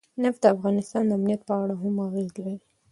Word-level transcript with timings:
نفت 0.23 0.39
د 0.43 0.45
افغانستان 0.55 1.03
د 1.07 1.11
امنیت 1.17 1.41
په 1.47 1.53
اړه 1.63 1.75
هم 1.81 1.95
اغېز 2.07 2.29
لري. 2.39 2.55